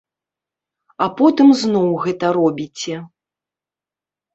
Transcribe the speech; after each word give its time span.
А 1.05 1.09
потым 1.21 1.47
зноў 1.61 1.95
гэта 2.09 2.35
робіце. 2.41 2.95